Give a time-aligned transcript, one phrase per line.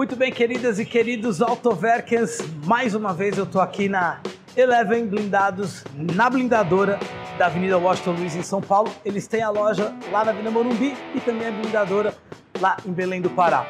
[0.00, 4.18] Muito bem, queridas e queridos Autoverkers, mais uma vez eu estou aqui na
[4.56, 6.98] Eleven Blindados, na blindadora
[7.36, 8.90] da Avenida Washington Luiz, em São Paulo.
[9.04, 12.14] Eles têm a loja lá na Avenida Morumbi e também a blindadora
[12.58, 13.68] lá em Belém do Pará.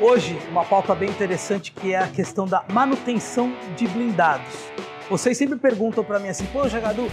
[0.00, 4.54] Hoje, uma pauta bem interessante que é a questão da manutenção de blindados.
[5.10, 7.06] Vocês sempre perguntam para mim assim, poxa, Gadu,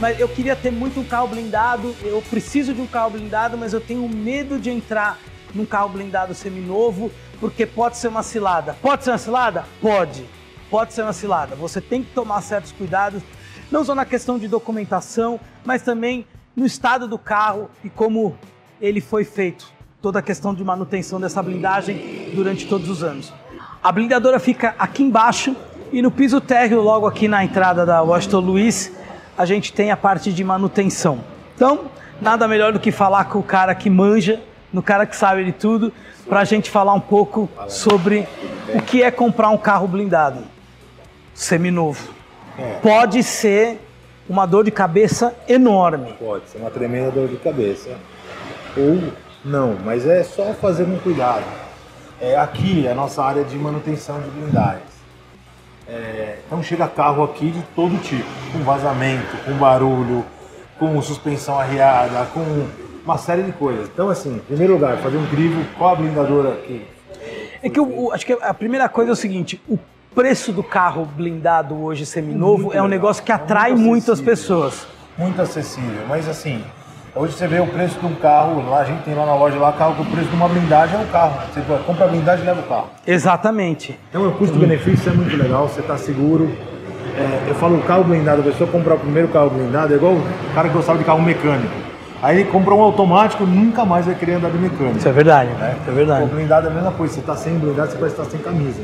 [0.00, 3.72] mas eu queria ter muito um carro blindado, eu preciso de um carro blindado, mas
[3.72, 5.16] eu tenho medo de entrar
[5.54, 8.76] num carro blindado seminovo, porque pode ser uma cilada.
[8.80, 9.64] Pode ser uma cilada?
[9.80, 10.24] Pode.
[10.70, 11.56] Pode ser uma cilada.
[11.56, 13.22] Você tem que tomar certos cuidados,
[13.70, 18.36] não só na questão de documentação, mas também no estado do carro e como
[18.80, 19.66] ele foi feito.
[20.00, 23.32] Toda a questão de manutenção dessa blindagem durante todos os anos.
[23.82, 25.56] A blindadora fica aqui embaixo
[25.92, 28.92] e no piso térreo, logo aqui na entrada da Washington Luiz,
[29.36, 31.20] a gente tem a parte de manutenção.
[31.54, 31.86] Então,
[32.20, 34.40] nada melhor do que falar com o cara que manja,
[34.72, 35.92] no cara que sabe de tudo,
[36.28, 38.28] para a gente falar um pouco sobre
[38.74, 40.40] o que é comprar um carro blindado
[41.34, 42.12] seminovo.
[42.58, 42.78] É.
[42.82, 43.80] Pode ser
[44.28, 46.14] uma dor de cabeça enorme.
[46.18, 47.96] Pode ser uma tremenda dor de cabeça.
[48.76, 49.12] Ou
[49.44, 51.44] não, mas é só fazer um cuidado.
[52.20, 54.98] É, aqui é a nossa área de manutenção de blindagens.
[55.88, 60.24] É, então chega carro aqui de todo tipo, com vazamento, com barulho,
[60.78, 62.66] com suspensão arriada, com
[63.08, 63.88] uma série de coisas.
[63.92, 66.86] Então assim, em primeiro lugar, fazer um crivo, qual a blindadora aqui?
[67.62, 69.78] É que eu, acho que a primeira coisa é o seguinte: o
[70.14, 72.88] preço do carro blindado hoje seminovo é um legal.
[72.88, 74.86] negócio que É atrai muito muitas pessoas.
[75.16, 76.62] Muito acessível, mas assim,
[77.16, 79.56] hoje você vê o preço de um carro, lá a gente tem lá na loja
[79.58, 81.40] lá, carro o preço de uma blindagem é um carro.
[81.52, 82.90] Você compra a blindagem e leva o carro.
[83.06, 83.98] Exatamente.
[84.10, 86.48] Então o custo-benefício é muito legal, você está seguro.
[87.16, 90.12] É, eu falo, o carro blindado, a pessoa comprar o primeiro carro blindado é igual
[90.12, 91.87] o cara que gostava de carro mecânico.
[92.22, 94.98] Aí ele compra um automático, nunca mais vai querer andar de mecânico.
[94.98, 95.50] Isso é verdade.
[95.52, 95.76] né?
[95.80, 96.24] Isso é verdade.
[96.24, 98.82] O blindado é a mesma coisa, você está sem blindado, você parece estar sem camisa.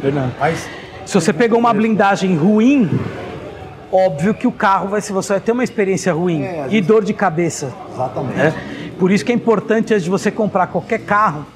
[0.00, 0.32] verdade.
[0.38, 0.68] Mas
[1.06, 2.90] Se você pegou uma blindagem ruim,
[3.90, 6.86] óbvio que o carro vai, se você vai ter uma experiência ruim É, e vezes-
[6.86, 7.72] dor de cabeça.
[7.94, 8.36] exatamente.
[8.36, 8.54] né?
[8.98, 11.46] Por isso que é importante antes de você comprar qualquer carro.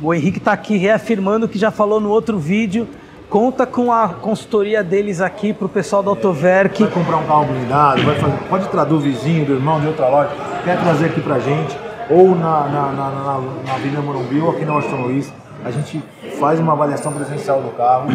[0.00, 2.86] O Henrique está aqui reafirmando o que já falou no outro vídeo.
[3.32, 6.82] Conta com a consultoria deles aqui para o pessoal da Autoverk.
[6.82, 10.06] Vai comprar um carro blindado, vai fazer, pode trazer do vizinho, do irmão de outra
[10.06, 10.28] loja,
[10.62, 11.74] quer trazer aqui pra gente,
[12.10, 15.32] ou na, na, na, na, na Avenida Morumbi ou aqui na Washington Luiz.
[15.64, 16.04] A gente
[16.38, 18.10] faz uma avaliação presencial do carro.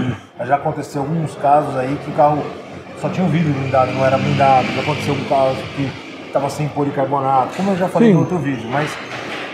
[0.46, 2.44] Já aconteceu alguns casos aí que o carro
[3.02, 4.68] só tinha um vidro blindado, não era blindado.
[4.68, 5.92] Já aconteceu um caso que
[6.28, 8.14] estava sem policarbonato, como eu já falei Sim.
[8.14, 8.70] no outro vídeo.
[8.70, 8.96] Mas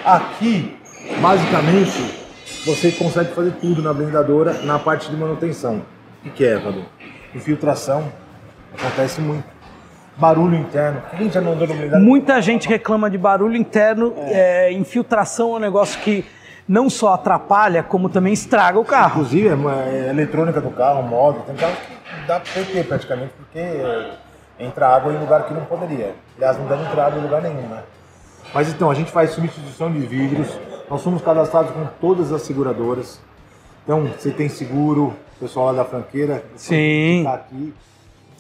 [0.04, 0.76] aqui,
[1.22, 2.23] basicamente,
[2.66, 5.82] você consegue fazer tudo na blindadora na parte de manutenção.
[6.26, 6.84] O que é, Cadu?
[7.36, 8.12] Infiltração,
[8.78, 9.44] acontece muito.
[10.16, 11.02] Barulho interno.
[11.02, 12.04] Por que a gente já não andou no blindado?
[12.04, 14.14] Muita gente reclama de barulho interno.
[14.18, 16.24] é, infiltração é um negócio que
[16.68, 19.22] não só atrapalha, como também estraga o carro.
[19.22, 23.60] Inclusive, é uma- é eletrônica do carro, modo, tem carro que dá PT praticamente, porque
[24.60, 26.14] entra água em lugar que não poderia.
[26.38, 27.80] Aliás, não deve entrar água em lugar nenhum, né?
[28.54, 30.48] Mas então, a gente faz substituição de vidros,
[30.94, 33.20] nós somos cadastrados com todas as seguradoras.
[33.84, 37.18] Então, você tem seguro, o pessoal lá da franqueira, Sim.
[37.18, 37.74] está aqui.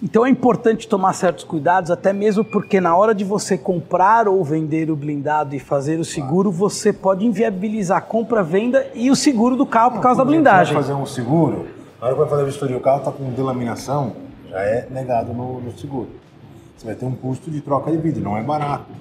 [0.03, 4.43] Então é importante tomar certos cuidados, até mesmo porque na hora de você comprar ou
[4.43, 9.15] vender o blindado e fazer o seguro, você pode inviabilizar a compra, venda e o
[9.15, 10.67] seguro do carro por causa da blindagem.
[10.67, 11.67] Você vai fazer um seguro,
[11.99, 14.13] na hora que vai fazer a vistoria, o carro está com delaminação,
[14.49, 16.09] já é negado no, no seguro.
[16.77, 18.91] Você vai ter um custo de troca de vidro, não é barato.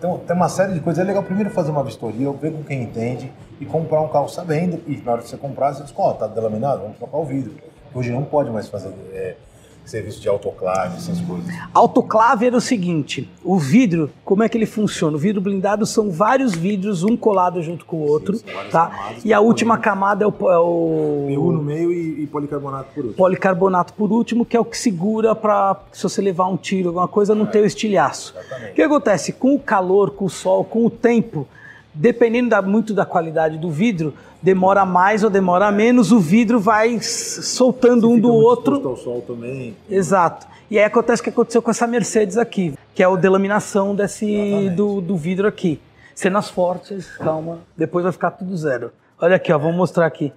[0.00, 1.04] Então, tem uma série de coisas.
[1.04, 3.30] É legal primeiro fazer uma vistoria, ver com quem entende
[3.60, 4.82] e comprar um carro sabendo.
[4.86, 7.52] E na hora que você comprar, você diz: Ó, tá delaminado, vamos trocar o vidro.
[7.94, 9.36] Hoje não pode mais fazer é,
[9.84, 11.46] serviço de autoclave, essas coisas.
[11.74, 15.16] Autoclave era o seguinte: o vidro, como é que ele funciona?
[15.16, 18.86] O vidro blindado são vários vidros, um colado junto com o outro, várias tá?
[18.88, 22.90] camadas E a última camada é o, é o PU no meio e, e policarbonato
[22.94, 23.16] por último.
[23.16, 27.08] policarbonato por último, que é o que segura para se você levar um tiro, alguma
[27.08, 28.34] coisa, não ter o estilhaço.
[28.38, 28.72] Exatamente.
[28.72, 29.32] O que acontece?
[29.32, 31.46] Com o calor, com o sol, com o tempo,
[31.92, 37.00] dependendo da- muito da qualidade do vidro, demora mais ou demora menos, o vidro vai
[37.00, 38.86] soltando um do outro.
[38.88, 39.76] ao sol também.
[39.88, 40.46] Exato.
[40.70, 44.70] E aí acontece o que aconteceu com essa Mercedes aqui, que é o delaminação desse,
[44.76, 45.80] do, do vidro aqui.
[46.14, 48.92] Cenas fortes, calma, depois vai ficar tudo zero.
[49.20, 50.32] Olha aqui, ó, vamos mostrar aqui.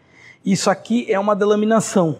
[0.46, 2.18] Isso aqui é uma delaminação.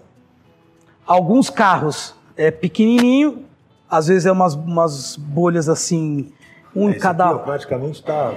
[1.06, 3.44] Alguns carros é pequenininho,
[3.90, 6.32] às vezes é umas, umas bolhas assim,
[6.76, 7.26] um em Esse cada.
[7.26, 8.32] aqui, ó, praticamente está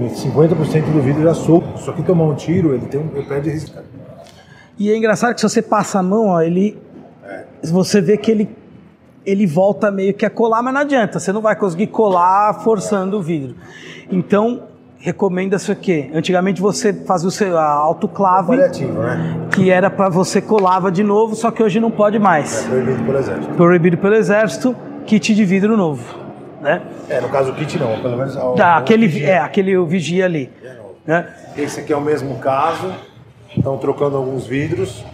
[0.00, 1.78] 50% do vidro já solto.
[1.78, 3.78] Só que tomar um tiro, ele tem um, ele perde risco.
[4.78, 6.78] E é engraçado que se você passa a mão, ó, ele.
[7.64, 8.48] Você vê que ele,
[9.24, 11.20] ele volta meio que a colar, mas não adianta.
[11.20, 13.54] Você não vai conseguir colar forçando o vidro.
[14.10, 14.62] Então,
[14.98, 16.10] recomenda-se o quê?
[16.14, 18.70] Antigamente você fazia o seu a autoclave, né?
[19.52, 22.64] que era para você colava de novo, só que hoje não pode É mais.
[22.64, 23.54] proibido por exército.
[23.54, 26.02] Proibido pelo exército, kit de vidro novo,
[26.62, 26.80] né?
[27.08, 28.36] É, no caso o kit não, pelo menos...
[28.36, 31.34] o- Tá, aquele, vigia é, aquele o vigia ali, é né?
[31.56, 32.92] Esse aqui é o mesmo caso.
[33.54, 35.04] Estão trocando alguns vidros.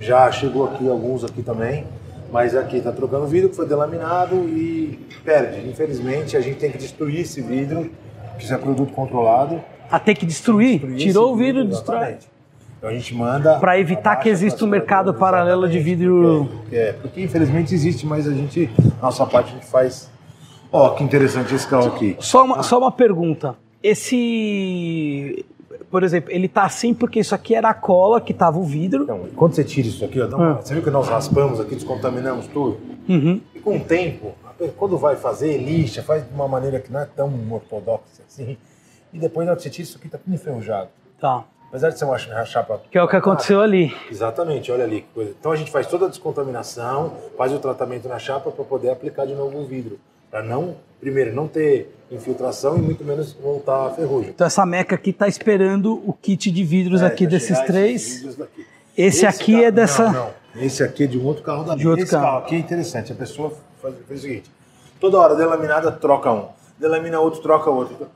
[0.00, 1.84] Já chegou aqui alguns aqui também.
[2.32, 5.68] Mas aqui está trocando vidro que foi delaminado e perde.
[5.68, 7.90] Infelizmente a gente tem que destruir esse vidro,
[8.38, 9.60] que isso é produto controlado.
[9.90, 11.98] A ter que destruir, Destruir tirou o vidro, destrói.
[11.98, 12.28] exatamente.
[12.78, 13.58] Então a gente manda.
[13.58, 16.48] Pra evitar que exista um mercado paralelo de vidro.
[16.62, 18.70] Porque, é, porque infelizmente existe, mas a gente,
[19.00, 20.10] nossa parte a gente faz.
[20.72, 22.16] Ó, que interessante esse carro aqui.
[22.18, 23.54] Só uma, só uma pergunta.
[24.32, 25.44] Esse,
[25.90, 29.02] por exemplo, ele tá assim porque isso aqui era a cola que tava o vidro.
[29.04, 30.54] Então, quando você tira isso aqui, ó, uma- Ah.
[30.62, 32.78] você viu que nós raspamos aqui, descontaminamos tudo?
[33.08, 33.40] Uhum.
[33.54, 34.32] E com o tempo,
[34.76, 38.56] quando vai fazer, lixa, faz de uma maneira que não é tão ortodoxa assim.
[39.12, 40.88] E depois, na hora que você tira, isso aqui tá tudo enferrujado.
[41.20, 41.44] Tá.
[41.68, 42.78] Apesar de você uma- rachar pra...
[42.90, 43.94] Que é o que aconteceu ali.
[44.10, 45.34] Exatamente, olha ali que coisa.
[45.38, 49.26] Então a gente faz toda a descontaminação, faz o tratamento na chapa para poder aplicar
[49.26, 49.98] de novo o vidro.
[50.32, 54.30] Para não, primeiro, não ter infiltração e muito menos voltar a ferrugem.
[54.30, 58.16] Então essa meca aqui tá esperando o kit de vidros É, aqui desses três.
[58.16, 58.66] vidros daqui.
[58.96, 60.04] Esse, aqui carro- é dessa.
[60.10, 60.12] Não,
[60.54, 60.62] não.
[60.62, 62.24] Esse aqui é de um outro carro da De outro Esse carro.
[62.24, 63.12] carro aqui é interessante.
[63.12, 63.52] A pessoa
[63.82, 64.50] faz, fez o seguinte:
[64.98, 66.48] toda hora delaminada, troca um.
[66.78, 68.08] Delamina outro, troca outro.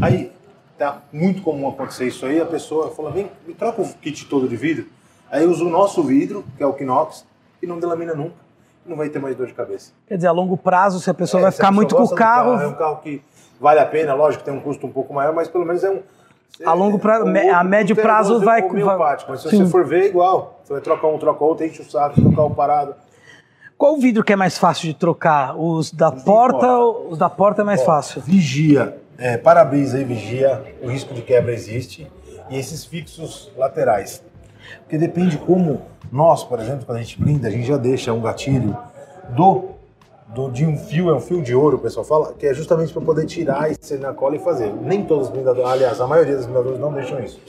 [0.00, 0.30] Aí
[0.78, 2.40] tá muito comum acontecer isso aí.
[2.40, 4.86] A pessoa fala: vem, me troca o kit todo de vidro.
[5.28, 7.24] Aí usa o nosso vidro, que é o Kinox,
[7.60, 8.43] e não delamina nunca.
[8.86, 9.92] Não vai ter mais dor de cabeça.
[10.06, 12.06] Quer dizer, a longo prazo, se a pessoa É, vai ficar pessoa muito com o
[12.06, 13.22] do carro, É um carro que
[13.60, 16.00] vale a pena, lógico, tem um custo um pouco maior, mas pelo menos é um.
[16.64, 19.64] A longo prazo- outro a médio é prazo vai- homeopático, mas se Sim.
[19.64, 20.60] você for ver, é igual.
[20.62, 22.94] Você vai trocar um, troca outro, enche o saco, trocar o parado.
[23.76, 25.56] qual o vidro que é mais fácil de trocar?
[25.58, 26.24] Os da porta,
[26.58, 26.78] porta.
[26.78, 28.22] ou os da porta é mais Ó, fácil?
[28.22, 32.10] Vigia, é, para-brisa e vigia, o risco de quebra existe.
[32.50, 34.22] E esses fixos laterais.
[34.80, 38.20] Porque depende como nós, por exemplo, quando a gente blinda, a gente já deixa um
[38.20, 38.76] gatilho
[39.30, 39.64] do,
[40.28, 42.92] do de um fio, é um fio de ouro, o pessoal fala, que é justamente
[42.92, 44.72] para poder tirar esse na cola e fazer.
[44.82, 47.40] Nem todos os blindadores, aliás, a maioria dos blindadores não deixam isso.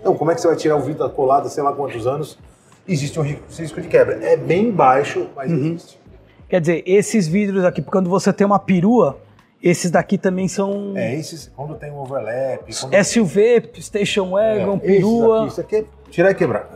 [0.00, 2.38] Então, como é que você vai tirar o vidro da colada, sei lá quantos anos?
[2.86, 4.18] Existe um risco de quebra.
[4.24, 6.00] É bem baixo, mas existe.
[6.48, 9.18] Quer dizer, esses vidros aqui, quando você tem uma perua,
[9.62, 14.78] esses daqui também são É, esses, quando tem um overlap, quando SUV, Station Wagon, É,
[14.78, 15.46] perua.
[15.46, 16.68] Isso aqui, isso aqui é tirar e quebrar.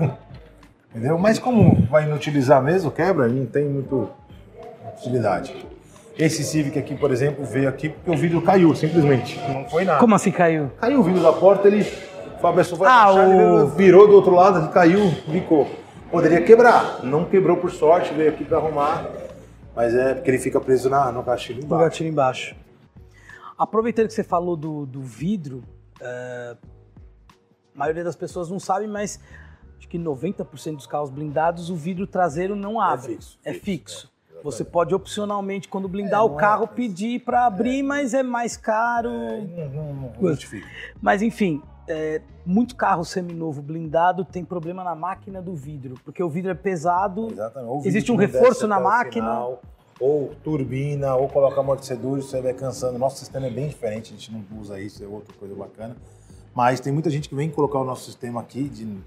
[0.90, 1.19] Entendeu?
[1.19, 4.11] Mas como vai inutilizar mesmo, quebra, não tem muito
[4.99, 5.67] utilidade.
[6.19, 9.40] Esse Civic aqui, por exemplo, veio aqui porque o vidro caiu, simplesmente.
[9.49, 9.99] Não foi nada.
[9.99, 10.70] Como assim caiu?
[10.79, 11.87] Caiu o vidro da porta, ele.
[12.43, 15.69] A pessoa vai Ah, o- ele virou do outro lado, caiu, bicou.
[16.11, 17.02] Poderia quebrar.
[17.02, 19.06] Não quebrou por sorte, veio aqui para arrumar.
[19.75, 21.85] Mas é porque ele fica preso na, no caixilho O embaixo.
[21.85, 22.55] gatilho embaixo.
[23.56, 25.62] Aproveitando que você falou do, do vidro,
[26.00, 26.56] é,
[27.75, 29.21] a maioria das pessoas não sabe, mas
[29.79, 33.15] acho que 90% dos carros blindados o vidro traseiro não abre.
[33.15, 34.13] fixo, É fixo, fixo.
[34.39, 34.43] é.
[34.43, 38.23] Você pode opcionalmente, quando blindar É, o não é- carro, pedir para abrir, mas é
[38.23, 39.11] mais caro.
[39.11, 40.67] Não, não, não justifica.
[41.01, 46.29] Mas enfim, é, muito carro seminovo blindado tem problema na máquina do vidro, porque o
[46.29, 47.29] vidro é pesado.
[47.31, 47.71] Exatamente.
[47.71, 49.27] Ou o Existe vidro um não reforço na máquina?
[49.27, 49.62] final,
[50.00, 52.99] ou turbina, ou coloca amortecedor e você vai cansando.
[52.99, 55.97] Nosso sistema é bem diferente, a gente não usa isso, é outra coisa bacana.
[56.54, 58.99] Mas tem muita gente que vem colocar o nosso sistema aqui de,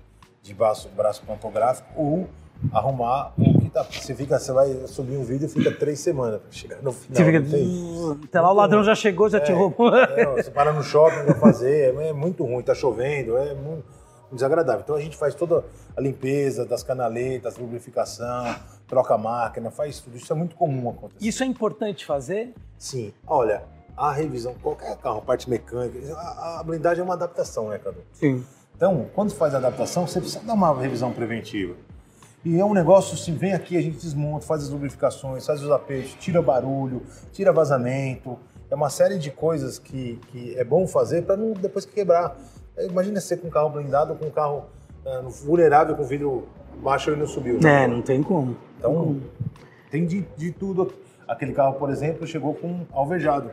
[0.41, 2.27] de braço, braço pantográfico ou
[2.71, 3.83] arrumar o que tá.
[3.83, 7.15] Você, fica, você vai subir um vídeo e fica três semanas pra chegar no final.
[7.17, 7.39] Você fica.
[7.39, 9.95] não tem- Até lá o ladrão já chegou, já te roubou.
[9.95, 13.83] é, você para no shopping pra fazer, é, é muito ruim, tá chovendo, é muito
[14.31, 14.81] desagradável.
[14.81, 15.63] Então a gente faz toda
[15.95, 18.55] a limpeza das canaletas, lubrificação,
[18.87, 20.17] troca a máquina, faz tudo.
[20.17, 21.27] Isso é muito comum acontecer.
[21.27, 22.53] Isso é importante fazer?
[22.77, 23.63] Sim, olha,
[23.97, 27.99] a revisão, qualquer carro, parte mecânica, a, a blindagem é uma adaptação, né, Cadu?
[28.13, 28.43] Sim.
[28.75, 31.75] Então, quando faz a adaptação, você precisa dar uma revisão preventiva.
[32.43, 35.71] E é um negócio, assim, vem aqui, a gente desmonta, faz as lubrificações, faz os
[35.71, 38.37] apertos, tira barulho, tira vazamento.
[38.69, 42.37] É uma série de coisas que, que é bom fazer para não depois que quebrar.
[42.77, 44.65] É, Imagina você com um carro blindado, com um carro
[45.05, 46.47] ah, vulnerável, com vidro
[46.83, 47.59] baixo e não subiu.
[47.65, 48.55] É, não tem como.
[48.77, 49.19] Então,
[49.89, 50.93] tem de, de tudo.
[51.27, 53.49] Aquele carro, por exemplo, chegou com alvejado.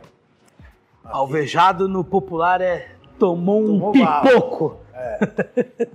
[1.03, 2.87] Alvejado no popular é
[3.19, 4.21] tomou um Tomou bala.
[4.21, 4.77] pipoco.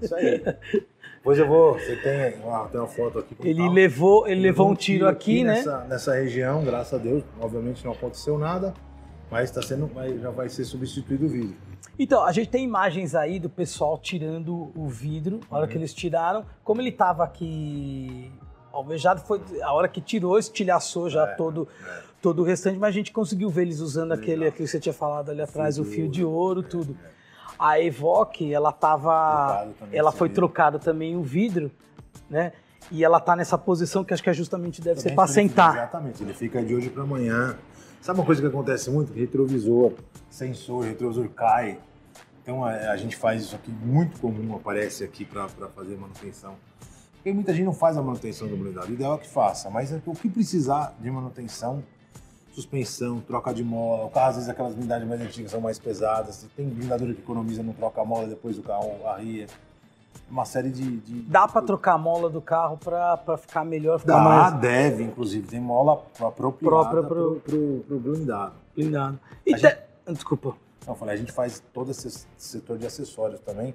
[0.02, 0.42] Isso aí.
[1.16, 1.74] Depois eu vou.
[1.74, 3.36] Você tem, ah, tem uma foto aqui.
[3.42, 3.72] Ele carro.
[3.72, 5.54] levou, ele levou um tiro aqui, né?
[5.54, 8.72] Nessa, nessa região, graças a Deus, obviamente não aconteceu nada,
[9.30, 11.56] mas tá sendo, vai- já vai ser substituído o vidro.
[11.98, 15.70] Então, a gente tem imagens aí do pessoal tirando o vidro, a hora Uhum.
[15.72, 16.44] que eles tiraram.
[16.62, 18.30] Como ele tava aqui
[18.72, 21.66] alvejado, foi a hora que tirou, estilhaçou já É, todo,
[22.20, 24.92] todo o restante, mas a gente conseguiu ver eles usando aquele, aquele que você tinha
[24.92, 26.96] falado ali atrás, o fio de ouro, tudo.
[27.58, 29.66] A Evoque, ela tava.
[29.92, 31.70] Ela foi trocada também o vidro,
[32.30, 32.52] né?
[32.90, 35.32] E ela tá nessa posição que acho que é justamente deve ser Também para ele-
[35.32, 35.74] sentar.
[35.74, 37.58] Exatamente, ele fica de hoje para amanhã.
[38.00, 39.12] Sabe uma coisa que acontece muito?
[39.12, 39.92] Retrovisor,
[40.30, 41.78] sensor, retrovisor cai.
[42.42, 46.54] Então a, a gente faz isso aqui, muito comum, aparece aqui para fazer manutenção.
[47.18, 48.88] Porque muita gente não faz a manutenção do blindado.
[48.88, 51.82] O ideal é que faça, mas é o que precisar de manutenção,
[52.52, 54.04] suspensão, troca de mola.
[54.06, 56.46] O carro, às vezes, aquelas blindagens mais antigas são mais pesadas.
[56.56, 59.46] Tem blindador que economiza, não troca a mola, depois o carro arria.
[60.30, 60.98] Uma série de.
[60.98, 65.02] de Dá para trocar a mola do carro para ficar melhor, ficar Dá, mais deve,
[65.02, 65.46] inclusive.
[65.48, 66.60] Tem mola apropriada
[66.90, 68.52] Própria pro- pro, pro, blindado.
[68.76, 69.18] blindado.
[69.46, 70.54] E te- Desculpa.
[70.82, 73.74] Então, eu falei, a gente faz todo esse setor de acessórios também.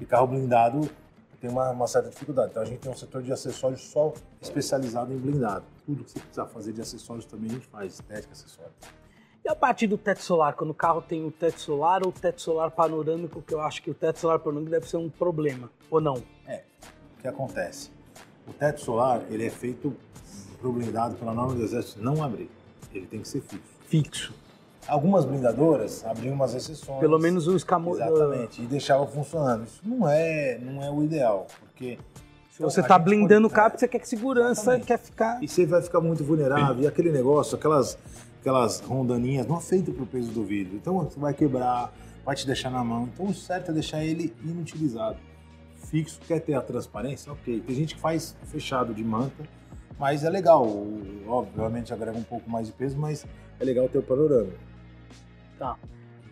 [0.00, 0.88] E carro blindado
[1.42, 2.52] tem uma, uma certa dificuldade.
[2.52, 5.64] Então a gente tem um setor de acessórios só especializado em blindado.
[5.84, 8.72] Tudo que você precisar fazer de acessórios também a gente faz, estética, acessórios.
[9.44, 12.12] E a partir do teto solar, quando o carro tem o teto solar ou o
[12.12, 15.68] teto solar panorâmico, que eu acho que o teto solar panorâmico deve ser um problema,
[15.90, 16.14] ou não?
[17.18, 17.90] O que acontece?
[18.46, 19.96] O teto solar, ele é feito
[20.62, 22.48] blindado pela norma do exército não abrir.
[22.94, 23.72] Ele tem que ser fixo.
[23.88, 24.34] Fixo.
[24.88, 26.98] Algumas blindadoras abriam umas exceções.
[27.00, 27.94] Pelo menos o escamô.
[27.94, 28.62] Exatamente.
[28.62, 29.64] E deixava funcionando.
[29.64, 31.98] Isso não é, não é o ideal, porque
[32.50, 34.86] Se você tá gente blindando o carro, você quer que segurança, Exatamente.
[34.86, 35.42] quer ficar.
[35.42, 36.82] E você vai ficar muito vulnerável.
[36.82, 37.96] E aquele negócio, aquelas,
[38.40, 40.74] aquelas rondaninhas, não é feito pro peso do vidro.
[40.76, 41.92] Então você vai quebrar,
[42.24, 43.08] vai te deixar na mão.
[43.12, 45.16] Então o certo é deixar ele inutilizado.
[45.76, 47.30] Fixo, quer ter a transparência?
[47.32, 47.60] Ok.
[47.64, 49.44] Tem gente que faz fechado de manta,
[49.98, 50.66] mas é legal.
[50.66, 53.24] O- Obviamente agrega um pouco mais de peso, mas
[53.60, 54.50] é legal ter o panorama.
[55.62, 55.76] Tá.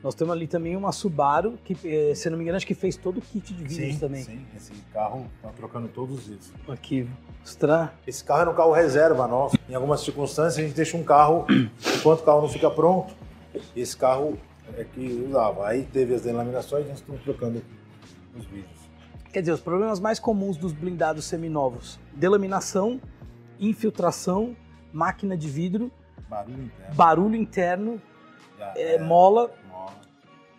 [0.02, 2.96] Nós temos ali também uma Subaru, que, eh, se não me engano, acho que fez
[2.96, 4.24] todo o kit de vidros também.
[4.24, 4.44] sim.
[4.56, 6.52] Esse carro tá trocando todos os vidros.
[6.68, 7.08] Aqui,
[7.38, 7.96] mostrar.
[8.04, 9.56] Esse carro era um carro reserva nosso.
[9.68, 11.46] Em algumas circunstâncias, a gente deixa um carro,
[11.96, 13.14] enquanto o carro não fica pronto,
[13.76, 14.36] esse carro
[14.76, 15.68] é que usava.
[15.68, 17.62] Aí teve as delaminações, nós estamos trocando
[18.36, 18.80] os vidros.
[19.32, 23.00] Quer dizer, os problemas mais comuns dos blindados seminovos: delaminação,
[23.60, 24.56] infiltração,
[24.92, 25.92] máquina de vidro,
[26.28, 26.94] Barulho interno.
[26.94, 28.02] barulho interno,
[28.60, 29.50] já- eh, mola.
[29.70, 29.92] mola.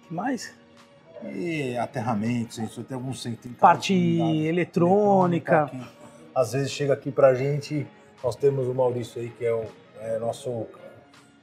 [0.08, 0.54] que mais?
[1.34, 5.64] E aterramento, sensor, tem alguns tem carros Parte eletrônica.
[5.66, 5.82] aqui.
[6.34, 7.86] Às vezes chega aqui pra gente,
[8.24, 9.66] nós temos o Maurício aí, que é o
[10.00, 10.66] é nosso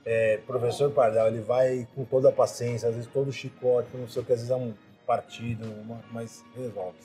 [0.05, 4.23] é, professor Pardal, ele vai com toda a paciência, às vezes todo chicote, não sei
[4.23, 4.73] o que, às vezes é um
[5.07, 6.97] partido, uma- mas resolve.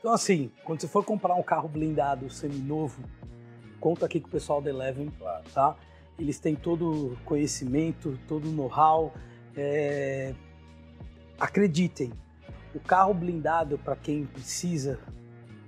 [0.00, 3.02] Então, assim, quando você for comprar um carro blindado seminovo,
[3.78, 5.44] conta aqui com o pessoal da Eleven, Claro.
[5.54, 5.76] tá?
[6.18, 9.12] Eles têm todo o conhecimento, todo o know-how.
[9.56, 10.34] é,
[11.40, 12.12] Acreditem,
[12.74, 14.98] o carro blindado, para quem precisa,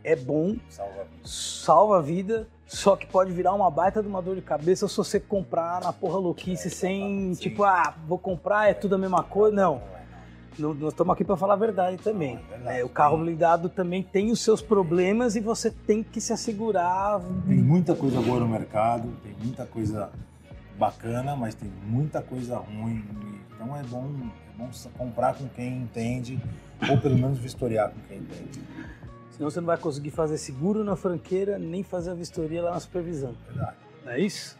[0.02, 1.06] é bom, Salva.
[1.24, 4.96] salva a vida, só que pode virar uma baita de uma dor de cabeça se
[4.96, 7.40] você comprar na porra louquice É, sem, sim.
[7.40, 9.54] tipo, ah, vou comprar, é tudo a mesma coisa.
[9.54, 10.00] Não, é,
[10.58, 12.34] Não- nós estamos aqui para falar a verdade também.
[12.34, 12.78] Não, é verdade.
[12.80, 17.20] É, o carro blindado também tem os seus problemas e você tem que se assegurar.
[17.46, 20.10] Tem muita coisa boa no mercado, tem muita coisa
[20.80, 23.04] bacana, mas tem muita coisa ruim.
[23.54, 24.10] Então é bom,
[24.54, 26.40] é bom comprar com quem entende,
[26.88, 28.60] ou pelo menos vistoriar com quem entende.
[29.30, 32.80] Senão você não vai conseguir fazer seguro na franqueira, nem fazer a vistoria lá na
[32.80, 33.34] supervisão.
[33.46, 33.76] Verdade.
[34.04, 34.58] Não é isso?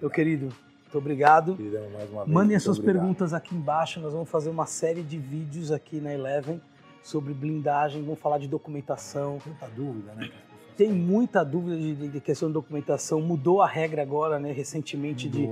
[0.00, 1.56] Meu querido, muito obrigado.
[1.56, 3.00] Queridão, mais uma vez, Mandem as suas obrigado.
[3.00, 4.00] perguntas aqui embaixo.
[4.00, 6.60] Nós vamos fazer uma série de vídeos aqui na Eleven
[7.04, 8.02] sobre blindagem.
[8.02, 9.38] Vamos falar de documentação.
[9.44, 10.28] Tanta dúvida, né?
[10.76, 13.20] Tem muita dúvida de, de questão de documentação.
[13.20, 15.48] Mudou a regra agora, né, recentemente, de,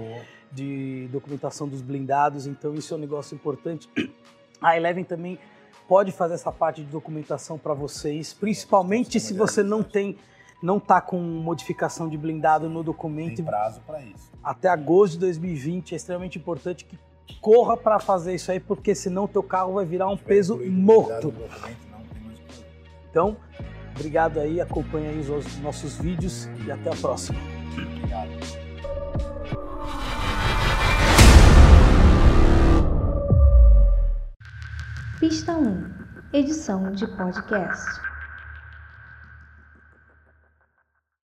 [0.50, 3.88] de documentação dos blindados, então isso é um negócio importante.
[4.60, 5.38] A Eleven também
[5.88, 10.16] pode fazer essa parte de documentação para vocês, principalmente se você não tem
[10.62, 14.30] não tá com modificação de blindado no documento Tem prazo para isso.
[14.42, 16.98] até agosto de 2020, é extremamente importante que
[17.40, 21.32] corra para fazer isso aí, porque senão o teu carro vai virar um peso morto.
[23.10, 23.36] Então,
[24.00, 27.38] obrigado aí, acompanha aí os nossos vídeos e até a próxima.
[27.72, 28.30] Obrigado.
[35.20, 35.90] Pista 1
[36.32, 38.09] Edição de podcast.